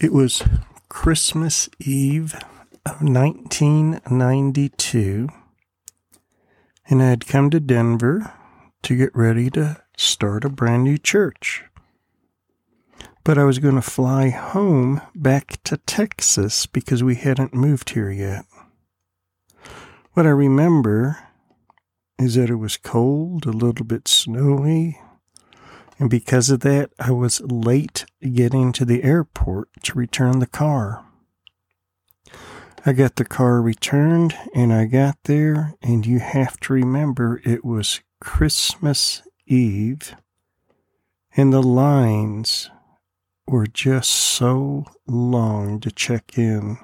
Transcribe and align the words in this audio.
It 0.00 0.12
was 0.14 0.42
Christmas 0.88 1.68
Eve 1.78 2.34
of 2.86 3.02
1992, 3.02 5.28
and 6.88 7.02
I 7.02 7.10
had 7.10 7.26
come 7.26 7.50
to 7.50 7.60
Denver 7.60 8.32
to 8.80 8.96
get 8.96 9.14
ready 9.14 9.50
to 9.50 9.82
start 9.98 10.46
a 10.46 10.48
brand 10.48 10.84
new 10.84 10.96
church. 10.96 11.64
But 13.24 13.36
I 13.36 13.44
was 13.44 13.58
going 13.58 13.74
to 13.74 13.82
fly 13.82 14.30
home 14.30 15.02
back 15.14 15.62
to 15.64 15.76
Texas 15.76 16.64
because 16.64 17.04
we 17.04 17.16
hadn't 17.16 17.52
moved 17.52 17.90
here 17.90 18.10
yet. 18.10 18.46
What 20.14 20.24
I 20.24 20.30
remember 20.30 21.18
is 22.18 22.36
that 22.36 22.48
it 22.48 22.54
was 22.54 22.78
cold, 22.78 23.44
a 23.44 23.50
little 23.50 23.84
bit 23.84 24.08
snowy, 24.08 24.98
and 26.00 26.08
because 26.08 26.48
of 26.48 26.60
that, 26.60 26.92
I 26.98 27.10
was 27.10 27.42
late 27.42 28.06
getting 28.22 28.72
to 28.72 28.86
the 28.86 29.04
airport 29.04 29.68
to 29.82 29.98
return 29.98 30.38
the 30.38 30.46
car. 30.46 31.04
I 32.86 32.94
got 32.94 33.16
the 33.16 33.26
car 33.26 33.60
returned 33.60 34.34
and 34.54 34.72
I 34.72 34.86
got 34.86 35.18
there, 35.24 35.74
and 35.82 36.06
you 36.06 36.18
have 36.18 36.58
to 36.60 36.72
remember 36.72 37.42
it 37.44 37.66
was 37.66 38.00
Christmas 38.18 39.20
Eve, 39.46 40.16
and 41.36 41.52
the 41.52 41.62
lines 41.62 42.70
were 43.46 43.66
just 43.66 44.10
so 44.10 44.86
long 45.06 45.80
to 45.80 45.90
check 45.90 46.38
in. 46.38 46.78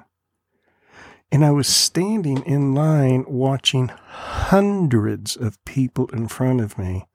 And 1.31 1.43
I 1.43 1.49
was 1.49 1.67
standing 1.67 2.43
in 2.45 2.75
line 2.75 3.25
watching 3.27 3.87
hundreds 3.87 5.35
of 5.35 5.63
people 5.65 6.05
in 6.09 6.27
front 6.27 6.61
of 6.61 6.77
me 6.77 7.07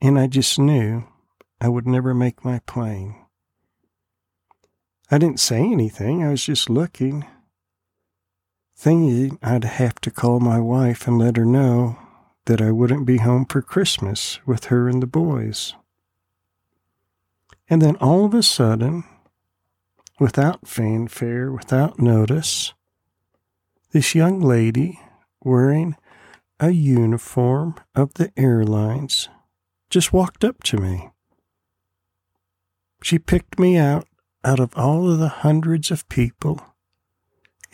and 0.00 0.18
I 0.18 0.26
just 0.26 0.58
knew 0.58 1.04
I 1.60 1.68
would 1.68 1.86
never 1.86 2.14
make 2.14 2.44
my 2.44 2.60
plane. 2.60 3.16
I 5.10 5.18
didn't 5.18 5.40
say 5.40 5.60
anything, 5.60 6.22
I 6.22 6.30
was 6.30 6.44
just 6.44 6.68
looking, 6.68 7.26
thinking 8.76 9.38
I'd 9.42 9.64
have 9.64 10.00
to 10.02 10.10
call 10.10 10.38
my 10.38 10.60
wife 10.60 11.06
and 11.06 11.18
let 11.18 11.36
her 11.36 11.44
know 11.44 11.98
that 12.44 12.60
I 12.60 12.70
wouldn't 12.70 13.06
be 13.06 13.18
home 13.18 13.46
for 13.46 13.62
Christmas 13.62 14.38
with 14.46 14.66
her 14.66 14.88
and 14.88 15.02
the 15.02 15.06
boys. 15.06 15.74
And 17.68 17.82
then 17.82 17.96
all 17.96 18.24
of 18.24 18.34
a 18.34 18.42
sudden, 18.42 19.04
without 20.20 20.66
fanfare, 20.66 21.52
without 21.52 21.98
notice, 21.98 22.72
this 23.92 24.14
young 24.14 24.40
lady 24.40 25.00
wearing 25.42 25.96
a 26.60 26.70
uniform 26.70 27.74
of 27.94 28.14
the 28.14 28.32
airlines 28.36 29.28
just 29.90 30.12
walked 30.12 30.44
up 30.44 30.62
to 30.64 30.76
me. 30.76 31.10
She 33.02 33.18
picked 33.18 33.58
me 33.58 33.76
out 33.76 34.06
out 34.44 34.60
of 34.60 34.76
all 34.76 35.10
of 35.10 35.18
the 35.18 35.28
hundreds 35.28 35.90
of 35.90 36.08
people 36.08 36.60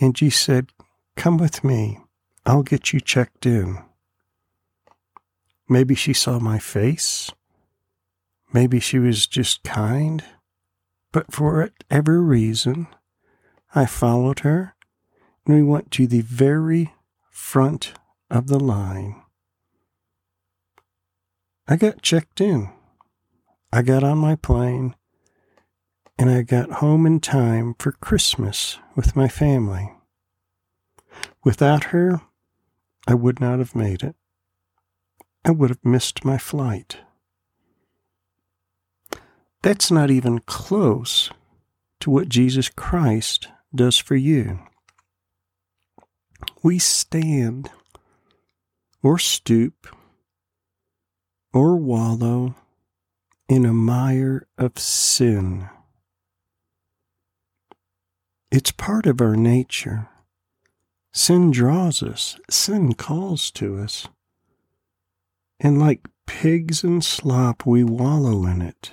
and 0.00 0.16
she 0.16 0.30
said, 0.30 0.70
Come 1.16 1.38
with 1.38 1.62
me. 1.62 2.00
I'll 2.46 2.62
get 2.62 2.92
you 2.92 3.00
checked 3.00 3.46
in. 3.46 3.78
Maybe 5.68 5.94
she 5.94 6.12
saw 6.12 6.38
my 6.38 6.58
face. 6.58 7.30
Maybe 8.52 8.80
she 8.80 8.98
was 8.98 9.26
just 9.26 9.62
kind. 9.62 10.22
But 11.12 11.32
for 11.32 11.60
whatever 11.60 12.20
reason, 12.20 12.88
I 13.74 13.86
followed 13.86 14.40
her 14.40 14.74
and 15.46 15.54
we 15.54 15.62
went 15.62 15.90
to 15.92 16.06
the 16.06 16.20
very 16.20 16.94
front 17.30 17.94
of 18.30 18.48
the 18.48 18.60
line. 18.60 19.23
I 21.66 21.76
got 21.76 22.02
checked 22.02 22.42
in. 22.42 22.68
I 23.72 23.80
got 23.80 24.04
on 24.04 24.18
my 24.18 24.36
plane 24.36 24.94
and 26.18 26.28
I 26.28 26.42
got 26.42 26.72
home 26.72 27.06
in 27.06 27.20
time 27.20 27.74
for 27.78 27.92
Christmas 27.92 28.78
with 28.94 29.16
my 29.16 29.28
family. 29.28 29.90
Without 31.42 31.84
her, 31.84 32.20
I 33.06 33.14
would 33.14 33.40
not 33.40 33.60
have 33.60 33.74
made 33.74 34.02
it. 34.02 34.14
I 35.42 35.52
would 35.52 35.70
have 35.70 35.84
missed 35.84 36.24
my 36.24 36.36
flight. 36.36 36.98
That's 39.62 39.90
not 39.90 40.10
even 40.10 40.40
close 40.40 41.30
to 42.00 42.10
what 42.10 42.28
Jesus 42.28 42.68
Christ 42.68 43.48
does 43.74 43.96
for 43.96 44.16
you. 44.16 44.60
We 46.62 46.78
stand 46.78 47.70
or 49.02 49.18
stoop 49.18 49.86
or 51.54 51.76
wallow 51.76 52.56
in 53.48 53.64
a 53.64 53.72
mire 53.72 54.46
of 54.58 54.76
sin. 54.76 55.68
It's 58.50 58.72
part 58.72 59.06
of 59.06 59.20
our 59.20 59.36
nature. 59.36 60.08
Sin 61.12 61.52
draws 61.52 62.02
us, 62.02 62.38
sin 62.50 62.94
calls 62.94 63.52
to 63.52 63.78
us. 63.78 64.08
And 65.60 65.78
like 65.78 66.08
pigs 66.26 66.82
in 66.82 67.00
slop, 67.00 67.64
we 67.64 67.84
wallow 67.84 68.44
in 68.46 68.60
it. 68.60 68.90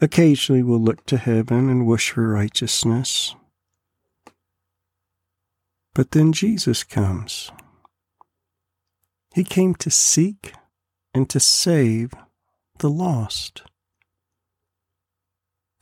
Occasionally 0.00 0.62
we'll 0.62 0.78
look 0.78 1.06
to 1.06 1.16
heaven 1.16 1.70
and 1.70 1.86
wish 1.86 2.10
for 2.10 2.28
righteousness. 2.28 3.34
But 5.94 6.10
then 6.10 6.34
Jesus 6.34 6.84
comes. 6.84 7.50
He 9.34 9.42
came 9.42 9.74
to 9.76 9.90
seek 9.90 10.52
and 11.12 11.28
to 11.30 11.40
save 11.40 12.12
the 12.78 12.88
lost. 12.88 13.62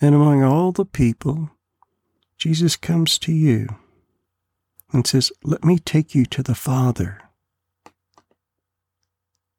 And 0.01 0.15
among 0.15 0.43
all 0.43 0.73
the 0.73 0.87
people, 0.87 1.51
Jesus 2.39 2.77
comes 2.77 3.19
to 3.19 3.31
you 3.31 3.69
and 4.91 5.07
says, 5.07 5.31
Let 5.45 5.65
me 5.65 5.79
take 5.79 6.15
you 6.15 6.25
to 6.27 6.43
the 6.43 6.55
Father. 6.55 7.21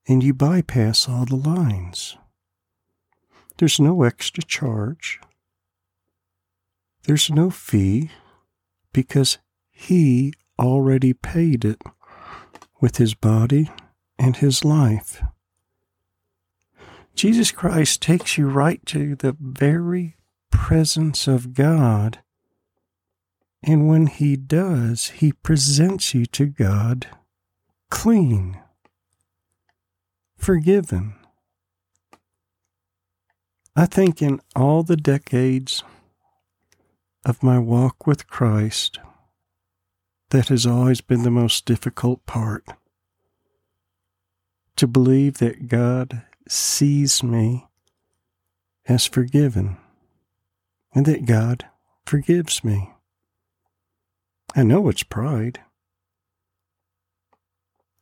And 0.07 0.23
you 0.23 0.33
bypass 0.33 1.07
all 1.07 1.25
the 1.25 1.35
lines. 1.35 2.17
There's 3.59 3.79
no 3.79 4.01
extra 4.01 4.43
charge. 4.43 5.19
There's 7.03 7.29
no 7.29 7.51
fee 7.51 8.09
because 8.91 9.37
He 9.69 10.33
already 10.57 11.13
paid 11.13 11.63
it 11.63 11.79
with 12.81 12.97
His 12.97 13.13
body 13.13 13.69
and 14.17 14.37
his 14.37 14.63
life. 14.63 15.21
Jesus 17.15 17.51
Christ 17.51 18.01
takes 18.01 18.37
you 18.37 18.47
right 18.47 18.83
to 18.87 19.15
the 19.15 19.35
very 19.39 20.17
presence 20.49 21.27
of 21.27 21.53
God. 21.53 22.19
And 23.61 23.87
when 23.87 24.07
he 24.07 24.35
does, 24.35 25.09
he 25.09 25.31
presents 25.31 26.13
you 26.13 26.25
to 26.27 26.47
God 26.47 27.07
clean, 27.89 28.59
forgiven. 30.37 31.13
I 33.75 33.85
think 33.85 34.21
in 34.21 34.41
all 34.55 34.83
the 34.83 34.97
decades 34.97 35.83
of 37.25 37.43
my 37.43 37.57
walk 37.59 38.05
with 38.05 38.27
Christ, 38.27 38.99
that 40.31 40.49
has 40.49 40.65
always 40.65 41.01
been 41.01 41.23
the 41.23 41.31
most 41.31 41.65
difficult 41.65 42.25
part 42.25 42.65
to 44.83 44.87
believe 44.87 45.37
that 45.37 45.69
God 45.69 46.23
sees 46.45 47.23
me 47.23 47.67
as 48.85 49.05
forgiven 49.05 49.77
and 50.93 51.05
that 51.05 51.25
God 51.25 51.65
forgives 52.05 52.65
me. 52.65 52.91
I 54.53 54.63
know 54.63 54.89
it's 54.89 55.03
pride. 55.03 55.61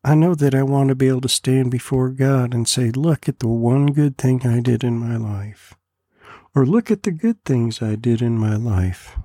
I 0.04 0.16
know 0.16 0.34
that 0.34 0.56
I 0.56 0.64
want 0.64 0.90
to 0.90 0.96
be 0.96 1.08
able 1.08 1.22
to 1.22 1.30
stand 1.30 1.70
before 1.70 2.10
God 2.10 2.52
and 2.52 2.68
say, 2.68 2.90
Look 2.90 3.30
at 3.30 3.38
the 3.38 3.48
one 3.48 3.86
good 3.92 4.18
thing 4.18 4.48
I 4.48 4.60
did 4.60 4.84
in 4.84 4.98
my 4.98 5.18
life. 5.18 5.76
Or 6.56 6.66
look 6.66 6.90
at 6.90 7.04
the 7.04 7.12
good 7.12 7.46
things 7.46 7.84
I 7.84 7.94
did 7.94 8.24
in 8.24 8.40
my 8.40 8.56
life. 8.56 9.20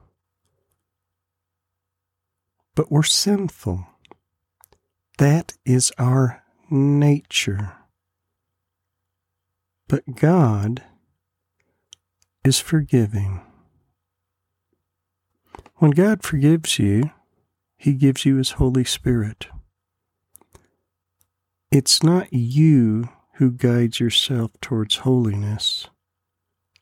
But 2.74 2.92
we're 2.92 3.02
sinful. 3.02 3.86
That 5.16 5.54
is 5.64 5.90
our 5.96 6.42
nature. 6.70 7.72
But 9.88 10.16
God 10.16 10.82
is 12.44 12.58
forgiving. 12.58 13.40
When 15.76 15.90
God 15.90 16.22
forgives 16.22 16.78
you, 16.78 17.10
He 17.76 17.92
gives 17.92 18.24
you 18.24 18.36
His 18.36 18.52
Holy 18.52 18.84
Spirit. 18.84 19.48
It's 21.70 22.02
not 22.02 22.32
you 22.32 23.10
who 23.34 23.50
guides 23.50 24.00
yourself 24.00 24.52
towards 24.60 24.96
holiness. 24.96 25.88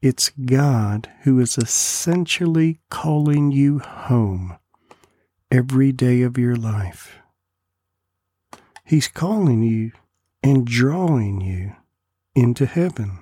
It's 0.00 0.28
God 0.28 1.10
who 1.22 1.40
is 1.40 1.58
essentially 1.58 2.78
calling 2.90 3.50
you 3.50 3.78
home 3.78 4.58
every 5.50 5.92
day 5.92 6.22
of 6.22 6.38
your 6.38 6.54
life. 6.54 7.18
He's 8.84 9.08
calling 9.08 9.62
you 9.62 9.92
and 10.42 10.66
drawing 10.66 11.40
you 11.40 11.74
into 12.34 12.66
heaven. 12.66 13.18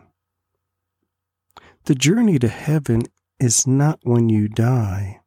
The 1.85 1.95
journey 1.95 2.39
to 2.41 2.49
heaven 2.49 3.03
is 3.39 3.67
not 3.67 4.01
when 4.03 4.29
you 4.29 4.49
die. 4.49 5.21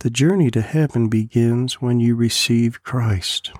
The 0.00 0.10
journey 0.10 0.50
to 0.52 0.60
heaven 0.60 1.08
begins 1.08 1.80
when 1.80 1.98
you 1.98 2.14
receive 2.14 2.82
Christ 2.82 3.52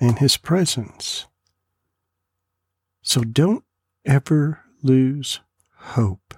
and 0.00 0.18
His 0.18 0.36
presence. 0.36 1.26
So 3.02 3.22
don't 3.22 3.64
ever 4.04 4.60
lose 4.82 5.40
hope 5.76 6.34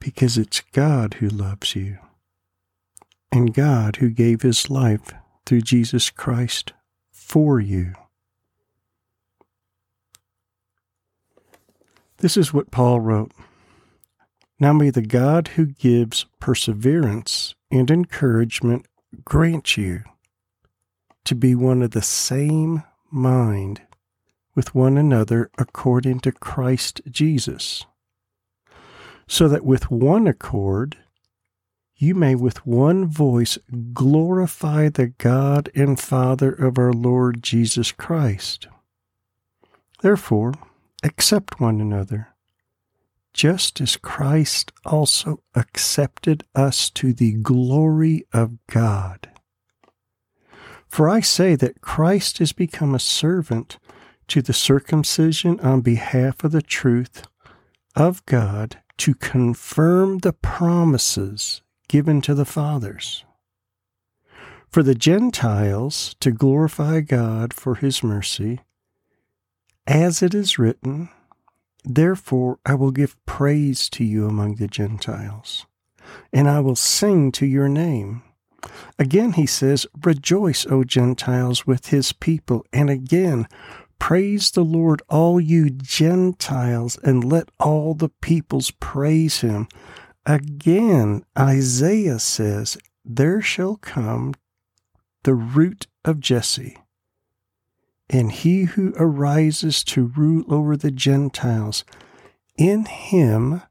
because 0.00 0.38
it's 0.38 0.60
God 0.72 1.14
who 1.14 1.28
loves 1.28 1.76
you 1.76 1.98
and 3.30 3.52
God 3.52 3.96
who 3.96 4.10
gave 4.10 4.42
His 4.42 4.70
life 4.70 5.12
through 5.46 5.62
Jesus 5.62 6.10
Christ 6.10 6.72
for 7.10 7.60
you. 7.60 7.94
This 12.18 12.36
is 12.36 12.52
what 12.52 12.70
Paul 12.70 13.00
wrote. 13.00 13.32
Now 14.58 14.72
may 14.72 14.90
the 14.90 15.02
God 15.02 15.48
who 15.48 15.66
gives 15.66 16.26
perseverance 16.40 17.54
and 17.70 17.90
encouragement 17.90 18.86
grant 19.24 19.76
you 19.76 20.02
to 21.24 21.34
be 21.34 21.54
one 21.54 21.82
of 21.82 21.90
the 21.90 22.02
same 22.02 22.82
mind 23.10 23.82
with 24.54 24.74
one 24.74 24.96
another 24.96 25.50
according 25.58 26.20
to 26.20 26.32
Christ 26.32 27.02
Jesus, 27.10 27.84
so 29.28 29.46
that 29.48 29.64
with 29.64 29.90
one 29.90 30.26
accord 30.26 30.96
you 31.98 32.14
may 32.14 32.34
with 32.34 32.66
one 32.66 33.06
voice 33.06 33.56
glorify 33.94 34.88
the 34.88 35.06
God 35.06 35.70
and 35.74 35.98
Father 35.98 36.52
of 36.52 36.78
our 36.78 36.92
Lord 36.92 37.42
Jesus 37.42 37.90
Christ. 37.90 38.68
Therefore, 40.02 40.52
accept 41.02 41.58
one 41.58 41.80
another, 41.80 42.28
just 43.32 43.80
as 43.80 43.96
Christ 43.96 44.72
also 44.84 45.40
accepted 45.54 46.44
us 46.54 46.90
to 46.90 47.14
the 47.14 47.32
glory 47.32 48.26
of 48.32 48.58
God. 48.66 49.30
For 50.86 51.08
I 51.08 51.20
say 51.20 51.56
that 51.56 51.80
Christ 51.80 52.38
has 52.38 52.52
become 52.52 52.94
a 52.94 53.00
servant 53.00 53.78
to 54.28 54.42
the 54.42 54.52
circumcision 54.52 55.58
on 55.60 55.80
behalf 55.80 56.44
of 56.44 56.52
the 56.52 56.62
truth 56.62 57.26
of 57.94 58.24
God 58.26 58.78
to 58.98 59.14
confirm 59.14 60.18
the 60.18 60.32
promises 60.32 61.62
given 61.88 62.20
to 62.22 62.34
the 62.34 62.44
fathers. 62.44 63.24
For 64.68 64.82
the 64.82 64.94
Gentiles 64.94 66.16
to 66.20 66.30
glorify 66.30 67.00
God 67.00 67.54
for 67.54 67.76
his 67.76 68.02
mercy, 68.02 68.60
as 69.86 70.22
it 70.22 70.34
is 70.34 70.58
written, 70.58 71.08
Therefore 71.84 72.58
I 72.66 72.74
will 72.74 72.90
give 72.90 73.24
praise 73.26 73.88
to 73.90 74.04
you 74.04 74.26
among 74.26 74.56
the 74.56 74.66
Gentiles, 74.66 75.66
and 76.32 76.48
I 76.48 76.60
will 76.60 76.76
sing 76.76 77.30
to 77.32 77.46
your 77.46 77.68
name. 77.68 78.22
Again 78.98 79.32
he 79.32 79.46
says, 79.46 79.86
Rejoice, 80.02 80.66
O 80.66 80.82
Gentiles, 80.82 81.66
with 81.66 81.86
his 81.86 82.12
people. 82.12 82.66
And 82.72 82.90
again, 82.90 83.46
Praise 83.98 84.50
the 84.50 84.64
Lord, 84.64 85.02
all 85.08 85.40
you 85.40 85.70
Gentiles, 85.70 86.98
and 87.02 87.24
let 87.24 87.48
all 87.58 87.94
the 87.94 88.10
peoples 88.10 88.70
praise 88.72 89.40
him. 89.40 89.68
Again, 90.26 91.24
Isaiah 91.38 92.18
says, 92.18 92.76
There 93.04 93.40
shall 93.40 93.76
come 93.76 94.34
the 95.22 95.34
root 95.34 95.86
of 96.04 96.18
Jesse, 96.18 96.76
and 98.10 98.32
he 98.32 98.64
who 98.64 98.92
arises 98.96 99.84
to 99.84 100.06
rule 100.06 100.44
over 100.52 100.76
the 100.76 100.90
Gentiles. 100.90 101.84
In 102.58 102.86
him 102.86 103.62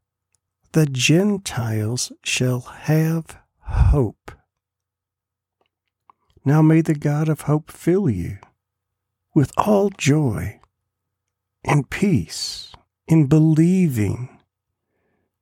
the 0.71 0.85
Gentiles 0.85 2.13
shall 2.23 2.61
have 2.61 3.37
hope. 3.59 4.31
Now 6.45 6.61
may 6.61 6.81
the 6.81 6.95
God 6.95 7.27
of 7.27 7.41
hope 7.41 7.71
fill 7.71 8.09
you 8.09 8.37
with 9.33 9.51
all 9.57 9.89
joy 9.89 10.59
and 11.63 11.89
peace 11.89 12.71
in 13.07 13.27
believing, 13.27 14.34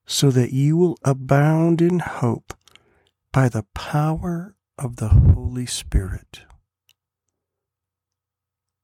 so 0.05 0.29
that 0.31 0.51
you 0.51 0.77
will 0.77 0.97
abound 1.03 1.81
in 1.81 1.99
hope 1.99 2.53
by 3.31 3.49
the 3.49 3.65
power 3.73 4.55
of 4.77 4.97
the 4.97 5.09
Holy 5.09 5.65
Spirit. 5.65 6.41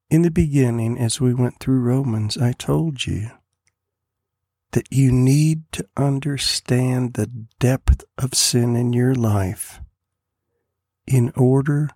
In 0.09 0.23
the 0.23 0.31
beginning, 0.31 0.97
as 0.97 1.21
we 1.21 1.33
went 1.33 1.59
through 1.59 1.81
Romans, 1.81 2.37
I 2.37 2.53
told 2.53 3.05
you 3.05 3.29
that 4.71 4.91
you 4.91 5.11
need 5.11 5.63
to 5.71 5.85
understand 5.97 7.13
the 7.13 7.27
depth 7.59 8.03
of 8.17 8.33
sin 8.33 8.75
in 8.75 8.93
your 8.93 9.13
life 9.13 9.81
in 11.05 11.31
order 11.35 11.89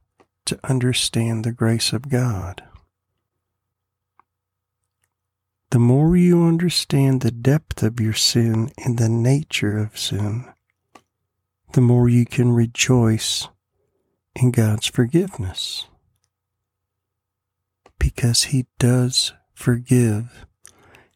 to 0.46 0.60
understand 0.64 1.44
the 1.44 1.52
grace 1.52 1.94
of 1.94 2.10
God. 2.10 2.64
The 5.70 5.80
more 5.80 6.10
you 6.24 6.44
understand 6.44 7.22
the 7.22 7.32
depth 7.32 7.84
of 7.84 8.00
your 8.00 8.14
sin 8.14 8.72
and 8.84 8.98
the 8.98 9.10
nature 9.10 9.78
of 9.78 9.98
sin, 9.98 10.46
the 11.74 11.82
more 11.82 12.10
you 12.10 12.26
can 12.26 12.52
rejoice 12.52 13.48
in 14.36 14.52
God's 14.52 14.88
forgiveness. 14.88 15.88
Because 18.00 18.46
He 18.46 18.66
does 18.80 19.34
forgive, 19.54 20.46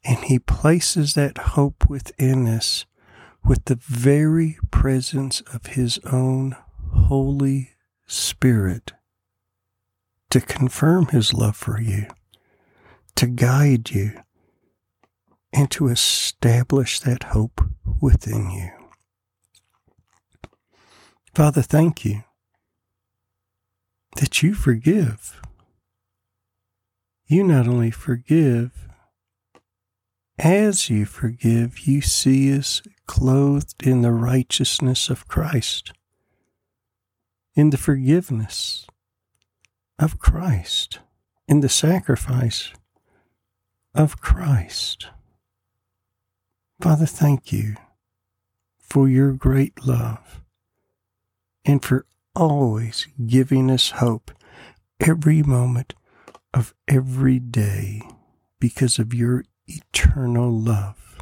and 0.04 0.18
He 0.26 0.40
places 0.40 1.14
that 1.14 1.38
hope 1.38 1.90
within 1.90 2.48
us 2.48 2.86
with 3.44 3.66
the 3.66 3.80
very 3.82 4.58
presence 4.72 5.42
of 5.54 5.68
His 5.68 6.00
own 6.12 6.56
Holy 6.94 7.72
Spirit 8.06 8.94
to 10.30 10.42
confirm 10.42 11.08
His 11.08 11.34
love 11.34 11.56
for 11.56 11.82
you, 11.82 12.08
to 13.16 13.28
guide 13.28 13.92
you 13.92 14.14
and 15.58 15.72
to 15.72 15.88
establish 15.88 17.00
that 17.00 17.24
hope 17.24 17.62
within 18.00 18.52
you. 18.52 18.70
Father, 21.34 21.64
thank 21.64 22.06
you 22.06 22.24
that 24.18 24.44
you 24.44 24.54
forgive. 24.54 25.42
You 27.26 27.44
not 27.44 27.68
only 27.68 27.90
forgive, 27.90 28.88
as 30.38 30.92
you 30.92 31.08
forgive, 31.08 31.88
you 31.88 32.02
see 32.02 32.56
us 32.56 32.84
clothed 33.08 33.82
in 33.82 34.04
the 34.04 34.12
righteousness 34.12 35.10
of 35.10 35.28
Christ, 35.28 35.92
in 37.56 37.72
the 37.72 37.78
forgiveness 37.78 38.86
of 39.98 40.20
Christ, 40.20 41.00
in 41.48 41.62
the 41.62 41.70
sacrifice 41.70 42.74
of 43.96 44.22
Christ. 44.22 45.08
Father, 46.82 47.06
thank 47.08 47.52
you 47.52 47.76
for 48.80 49.10
your 49.10 49.34
great 49.34 49.86
love 49.86 50.42
and 51.66 51.84
for 51.84 52.06
always 52.36 53.08
giving 53.26 53.72
us 53.72 53.92
hope 53.92 54.32
every 55.00 55.42
moment 55.42 55.96
of 56.54 56.74
every 56.88 57.40
day 57.40 58.02
because 58.60 59.00
of 59.00 59.14
your 59.14 59.44
eternal 59.68 60.52
love. 60.52 61.18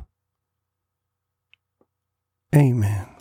Amen. 2.54 3.15